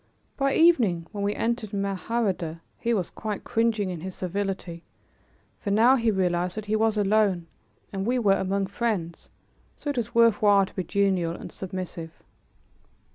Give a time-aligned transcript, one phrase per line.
[0.35, 4.81] By evening, when we entered Mahardeh, he was quite cringing in his servility,
[5.59, 7.45] for now he realized that he was alone
[7.93, 9.29] and we were among friends,
[9.77, 12.09] so it was worth while to be genial and submissive.